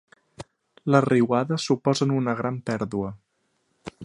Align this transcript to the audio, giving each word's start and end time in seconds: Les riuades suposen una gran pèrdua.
Les 0.95 1.05
riuades 1.07 1.67
suposen 1.71 2.17
una 2.23 2.37
gran 2.41 2.61
pèrdua. 2.71 3.13